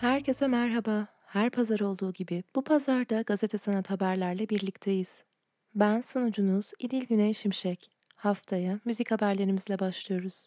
Herkese 0.00 0.46
merhaba. 0.46 1.06
Her 1.26 1.50
pazar 1.50 1.80
olduğu 1.80 2.12
gibi 2.12 2.44
bu 2.54 2.64
pazarda 2.64 3.22
gazete 3.22 3.58
sanat 3.58 3.90
haberlerle 3.90 4.48
birlikteyiz. 4.48 5.22
Ben 5.74 6.00
sunucunuz 6.00 6.72
İdil 6.78 7.06
Güney 7.06 7.34
Şimşek. 7.34 7.90
Haftaya 8.16 8.80
müzik 8.84 9.10
haberlerimizle 9.10 9.78
başlıyoruz. 9.78 10.46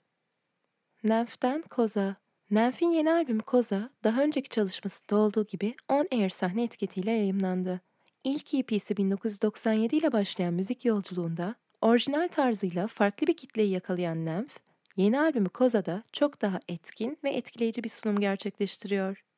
Nemf'ten 1.04 1.62
Koza. 1.62 2.16
Nemf'in 2.52 2.92
yeni 2.92 3.12
albümü 3.12 3.42
Koza, 3.42 3.90
daha 4.04 4.24
önceki 4.24 4.50
çalışmasında 4.50 5.16
olduğu 5.20 5.46
gibi 5.46 5.76
On 5.88 6.08
Air 6.12 6.30
sahne 6.30 6.64
etiketiyle 6.64 7.12
yayımlandı. 7.12 7.82
İlk 8.24 8.54
EP'si 8.54 8.98
1997 8.98 9.96
ile 9.96 10.12
başlayan 10.12 10.54
müzik 10.54 10.86
yolculuğunda 10.86 11.56
orijinal 11.82 12.28
tarzıyla 12.28 12.88
farklı 12.88 13.28
bir 13.28 13.38
kitleyi 13.38 13.72
yakalayan 13.72 14.26
Nemf, 14.26 14.58
yeni 14.98 15.20
albümü 15.20 15.50
Koza'da 15.50 16.04
çok 16.14 16.42
daha 16.42 16.60
etkin 16.68 17.18
ve 17.24 17.30
etkileyici 17.30 17.84
bir 17.84 17.90
sunum 17.90 18.20
gerçekleştiriyor. 18.20 19.29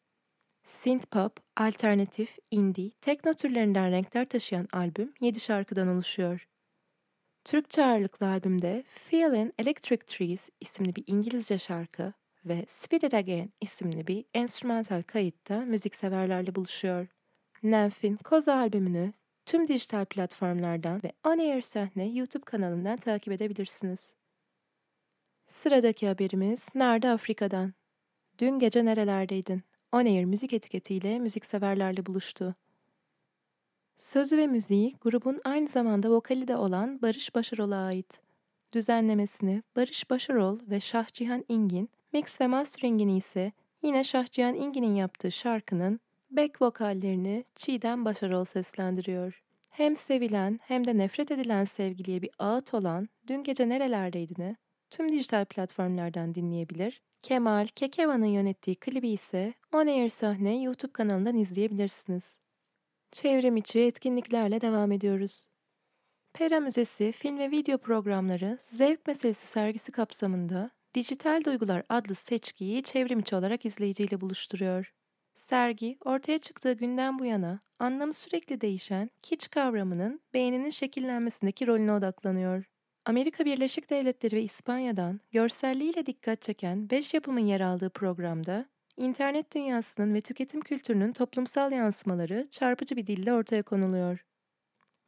Synthpop, 0.63 1.39
alternatif, 1.57 2.37
indie, 2.51 2.91
tekno 3.01 3.33
türlerinden 3.33 3.91
renkler 3.91 4.29
taşıyan 4.29 4.67
albüm 4.73 5.13
7 5.21 5.39
şarkıdan 5.39 5.87
oluşuyor. 5.87 6.47
Türkçe 7.43 7.85
ağırlıklı 7.85 8.27
albümde 8.27 8.83
Feelin' 8.87 9.53
Electric 9.59 10.05
Trees 10.05 10.49
isimli 10.59 10.95
bir 10.95 11.03
İngilizce 11.07 11.57
şarkı 11.57 12.13
ve 12.45 12.65
Speed 12.67 13.01
It 13.01 13.13
Again 13.13 13.53
isimli 13.61 14.07
bir 14.07 14.25
enstrümantal 14.33 15.01
kayıtta 15.01 15.59
müzikseverlerle 15.59 16.55
buluşuyor. 16.55 17.07
Nemf'in 17.63 18.17
Koza 18.17 18.55
albümünü 18.55 19.13
tüm 19.45 19.67
dijital 19.67 20.05
platformlardan 20.05 21.03
ve 21.03 21.11
On 21.23 21.37
Air 21.37 21.61
Sahne 21.61 22.05
YouTube 22.05 22.45
kanalından 22.45 22.97
takip 22.97 23.33
edebilirsiniz. 23.33 24.13
Sıradaki 25.47 26.07
haberimiz 26.07 26.69
Nerede 26.75 27.09
Afrika'dan. 27.09 27.73
Dün 28.39 28.59
gece 28.59 28.85
nerelerdeydin? 28.85 29.63
On 29.91 30.05
Air 30.05 30.25
müzik 30.25 30.53
etiketiyle 30.53 31.19
müzikseverlerle 31.19 32.05
buluştu. 32.05 32.55
Sözü 33.97 34.37
ve 34.37 34.47
müziği 34.47 34.95
grubun 35.01 35.39
aynı 35.43 35.67
zamanda 35.67 36.11
vokali 36.11 36.47
de 36.47 36.55
olan 36.55 37.01
Barış 37.01 37.35
Başarol'a 37.35 37.85
ait. 37.85 38.21
Düzenlemesini 38.73 39.63
Barış 39.75 40.09
Başarol 40.09 40.59
ve 40.69 40.79
Şahcihan 40.79 41.45
İngin, 41.49 41.89
mix 42.13 42.41
ve 42.41 42.47
masteringini 42.47 43.17
ise 43.17 43.51
yine 43.81 44.03
Şahcihan 44.03 44.55
İngin'in 44.55 44.95
yaptığı 44.95 45.31
şarkının 45.31 45.99
back 46.29 46.61
vokallerini 46.61 47.45
Çiğdem 47.55 48.05
Başarol 48.05 48.45
seslendiriyor. 48.45 49.43
Hem 49.69 49.95
sevilen 49.95 50.59
hem 50.63 50.87
de 50.87 50.97
nefret 50.97 51.31
edilen 51.31 51.65
sevgiliye 51.65 52.21
bir 52.21 52.29
ağıt 52.39 52.73
olan 52.73 53.09
Dün 53.27 53.43
Gece 53.43 53.69
Nerelerdeydin'i 53.69 54.55
tüm 54.91 55.11
dijital 55.11 55.45
platformlardan 55.45 56.35
dinleyebilir 56.35 57.01
Kemal 57.21 57.67
Kekevan'ın 57.67 58.25
yönettiği 58.25 58.75
klibi 58.75 59.09
ise 59.09 59.53
On 59.73 59.87
Air 59.87 60.09
Sahne 60.09 60.61
YouTube 60.61 60.91
kanalından 60.91 61.37
izleyebilirsiniz. 61.37 62.35
Çevrim 63.11 63.57
içi 63.57 63.79
etkinliklerle 63.79 64.61
devam 64.61 64.91
ediyoruz. 64.91 65.47
Pera 66.33 66.59
Müzesi 66.59 67.11
film 67.11 67.37
ve 67.37 67.51
video 67.51 67.77
programları 67.77 68.57
Zevk 68.61 69.07
Meselesi 69.07 69.47
sergisi 69.47 69.91
kapsamında 69.91 70.71
Dijital 70.95 71.43
Duygular 71.43 71.83
adlı 71.89 72.15
seçkiyi 72.15 72.83
çevrim 72.83 73.19
içi 73.19 73.35
olarak 73.35 73.65
izleyiciyle 73.65 74.21
buluşturuyor. 74.21 74.93
Sergi, 75.35 75.97
ortaya 76.05 76.37
çıktığı 76.37 76.73
günden 76.73 77.19
bu 77.19 77.25
yana 77.25 77.59
anlamı 77.79 78.13
sürekli 78.13 78.61
değişen 78.61 79.09
kiç 79.21 79.49
kavramının 79.49 80.21
beyninin 80.33 80.69
şekillenmesindeki 80.69 81.67
rolüne 81.67 81.93
odaklanıyor. 81.93 82.70
Amerika 83.05 83.45
Birleşik 83.45 83.89
Devletleri 83.89 84.35
ve 84.35 84.41
İspanya'dan 84.41 85.19
görselliğiyle 85.31 86.05
dikkat 86.05 86.41
çeken 86.41 86.89
5 86.89 87.13
yapımın 87.13 87.39
yer 87.39 87.61
aldığı 87.61 87.89
programda, 87.89 88.65
internet 88.97 89.55
dünyasının 89.55 90.13
ve 90.13 90.21
tüketim 90.21 90.61
kültürünün 90.61 91.13
toplumsal 91.13 91.71
yansımaları 91.71 92.47
çarpıcı 92.51 92.95
bir 92.95 93.07
dille 93.07 93.33
ortaya 93.33 93.63
konuluyor. 93.63 94.25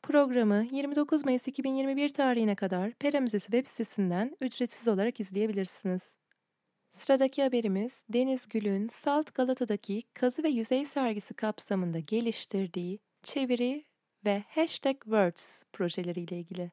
Programı 0.03 0.67
29 0.71 1.25
Mayıs 1.25 1.47
2021 1.47 2.09
tarihine 2.09 2.55
kadar 2.55 2.91
Pera 2.91 3.19
Müzesi 3.19 3.45
web 3.45 3.65
sitesinden 3.67 4.37
ücretsiz 4.41 4.87
olarak 4.87 5.19
izleyebilirsiniz. 5.19 6.15
Sıradaki 6.91 7.43
haberimiz 7.43 8.05
Deniz 8.09 8.47
Gül'ün 8.47 8.87
Salt 8.87 9.33
Galata'daki 9.33 10.01
kazı 10.13 10.43
ve 10.43 10.49
yüzey 10.49 10.85
sergisi 10.85 11.33
kapsamında 11.33 11.99
geliştirdiği 11.99 12.99
çeviri 13.23 13.85
ve 14.25 14.43
hashtag 14.49 14.95
words 15.03 15.63
projeleriyle 15.73 16.37
ilgili. 16.37 16.71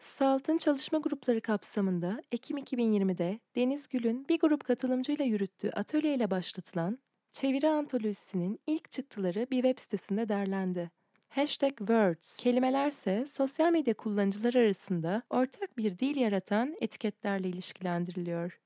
Salt'ın 0.00 0.58
çalışma 0.58 0.98
grupları 0.98 1.40
kapsamında 1.40 2.22
Ekim 2.32 2.58
2020'de 2.58 3.40
Deniz 3.56 3.88
Gül'ün 3.88 4.28
bir 4.28 4.38
grup 4.38 4.64
katılımcıyla 4.64 5.24
yürüttüğü 5.24 5.70
atölyeyle 5.70 6.30
başlatılan 6.30 6.98
çeviri 7.32 7.68
antolojisinin 7.68 8.60
ilk 8.66 8.92
çıktıları 8.92 9.46
bir 9.50 9.62
web 9.62 9.78
sitesinde 9.78 10.28
derlendi. 10.28 10.90
Hashtag 11.28 11.78
Words 11.78 12.36
kelimelerse 12.36 13.26
sosyal 13.26 13.72
medya 13.72 13.94
kullanıcıları 13.94 14.58
arasında 14.58 15.22
ortak 15.30 15.78
bir 15.78 15.98
dil 15.98 16.16
yaratan 16.16 16.76
etiketlerle 16.80 17.48
ilişkilendiriliyor. 17.48 18.60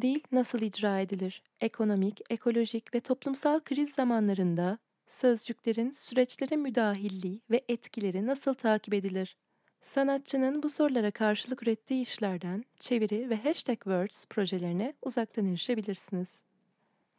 Dil 0.00 0.20
nasıl 0.32 0.60
icra 0.60 1.00
edilir? 1.00 1.42
Ekonomik, 1.60 2.20
ekolojik 2.30 2.94
ve 2.94 3.00
toplumsal 3.00 3.60
kriz 3.60 3.90
zamanlarında 3.90 4.78
sözcüklerin 5.06 5.90
süreçlere 5.90 6.56
müdahilliği 6.56 7.40
ve 7.50 7.64
etkileri 7.68 8.26
nasıl 8.26 8.54
takip 8.54 8.94
edilir? 8.94 9.36
Sanatçının 9.82 10.62
bu 10.62 10.68
sorulara 10.68 11.10
karşılık 11.10 11.62
ürettiği 11.62 12.02
işlerden 12.02 12.64
çeviri 12.80 13.30
ve 13.30 13.36
hashtag 13.36 13.76
words 13.76 14.26
projelerine 14.26 14.94
uzaktan 15.02 15.46
erişebilirsiniz. 15.46 16.42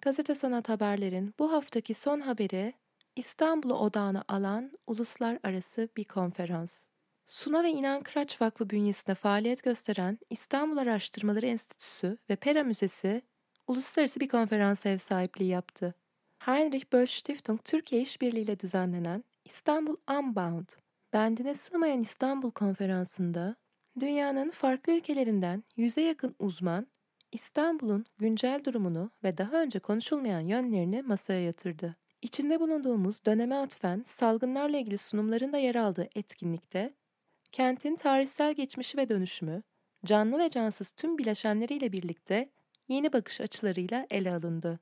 Gazete 0.02 0.36
Sanat 0.36 0.70
Haberler'in 0.70 1.34
bu 1.40 1.52
haftaki 1.52 1.94
son 1.94 2.20
haberi 2.20 2.74
İstanbul'u 3.16 3.74
odağına 3.74 4.24
alan 4.28 4.72
uluslararası 4.88 5.90
bir 5.98 6.06
konferans. 6.06 6.86
Suna 7.26 7.64
ve 7.64 7.70
İnan 7.70 8.04
Kıraç 8.04 8.42
Vakfı 8.42 8.70
bünyesinde 8.70 9.16
faaliyet 9.16 9.64
gösteren 9.64 10.20
İstanbul 10.30 10.78
Araştırmaları 10.78 11.46
Enstitüsü 11.46 12.18
ve 12.30 12.36
Pera 12.36 12.64
Müzesi 12.64 13.22
uluslararası 13.68 14.20
bir 14.20 14.28
konferans 14.28 14.86
ev 14.86 14.98
sahipliği 14.98 15.50
yaptı. 15.50 15.96
Heinrich 16.40 16.94
Böll 16.94 17.06
Stiftung 17.06 17.64
Türkiye 17.64 18.02
İşbirliği 18.02 18.44
ile 18.44 18.60
düzenlenen 18.60 19.24
İstanbul 19.46 19.96
Unbound 20.12 20.70
Bendine 21.14 21.56
Sığmayan 21.56 22.02
İstanbul 22.02 22.52
Konferansı'nda 22.52 23.56
dünyanın 24.00 24.50
farklı 24.50 24.94
ülkelerinden 24.94 25.64
yüze 25.78 26.02
yakın 26.02 26.36
uzman 26.40 26.88
İstanbul'un 27.32 28.06
güncel 28.18 28.64
durumunu 28.66 29.12
ve 29.24 29.38
daha 29.38 29.62
önce 29.62 29.80
konuşulmayan 29.80 30.40
yönlerini 30.40 31.02
masaya 31.02 31.44
yatırdı. 31.44 31.96
İçinde 32.22 32.60
bulunduğumuz 32.60 33.26
döneme 33.26 33.56
atfen 33.56 34.04
salgınlarla 34.06 34.78
ilgili 34.78 34.98
sunumların 34.98 35.54
da 35.54 35.58
yer 35.58 35.76
aldığı 35.76 36.08
etkinlikte 36.16 36.94
kentin 37.52 37.96
tarihsel 37.96 38.54
geçmişi 38.54 38.98
ve 38.98 39.10
dönüşümü, 39.10 39.64
canlı 40.06 40.40
ve 40.40 40.50
cansız 40.50 40.92
tüm 40.92 41.18
bileşenleriyle 41.18 41.92
birlikte 41.92 42.50
yeni 42.88 43.14
bakış 43.14 43.42
açılarıyla 43.42 44.08
ele 44.10 44.34
alındı. 44.34 44.80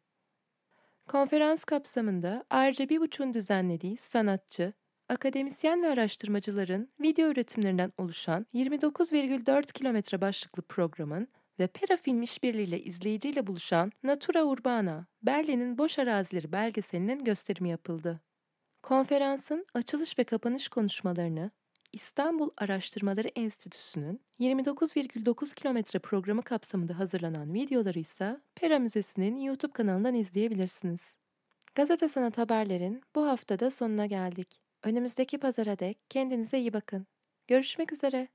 Konferans 1.08 1.64
kapsamında 1.64 2.46
ayrıca 2.50 2.90
bir 2.90 3.00
buçuğun 3.00 3.34
düzenlediği 3.34 3.98
sanatçı, 3.98 4.74
akademisyen 5.09 5.84
ve 5.84 5.88
araştırmacıların 5.88 6.90
video 7.00 7.29
üretimlerinden 7.29 7.94
oluşan 7.97 8.45
29,4 8.53 9.73
kilometre 9.73 10.22
başlıklı 10.22 10.63
programın 10.63 11.28
ve 11.59 11.68
Pera 11.68 11.97
Film 11.97 12.22
işbirliğiyle 12.22 12.84
izleyiciyle 12.84 13.47
buluşan 13.47 13.91
Natura 14.03 14.44
Urbana, 14.44 15.07
Berlin'in 15.22 15.78
Boş 15.78 16.00
Arazileri 16.00 16.51
belgeselinin 16.51 17.23
gösterimi 17.23 17.69
yapıldı. 17.69 18.22
Konferansın 18.84 19.66
açılış 19.73 20.20
ve 20.20 20.23
kapanış 20.23 20.67
konuşmalarını 20.67 21.52
İstanbul 21.93 22.49
Araştırmaları 22.58 23.28
Enstitüsü'nün 23.28 24.22
29,9 24.40 25.55
kilometre 25.55 25.99
programı 25.99 26.41
kapsamında 26.41 26.99
hazırlanan 26.99 27.53
videoları 27.53 27.99
ise 27.99 28.41
Pera 28.55 28.79
Müzesi'nin 28.79 29.37
YouTube 29.37 29.72
kanalından 29.72 30.16
izleyebilirsiniz. 30.16 31.14
Gazete 31.76 32.09
Sanat 32.09 32.37
Haberler'in 32.37 33.02
bu 33.16 33.28
haftada 33.28 33.72
sonuna 33.72 34.05
geldik. 34.05 34.66
Önümüzdeki 34.84 35.38
pazara 35.40 35.79
dek 35.79 36.00
kendinize 36.09 36.59
iyi 36.59 36.74
bakın. 36.74 37.08
Görüşmek 37.47 37.94
üzere. 37.94 38.28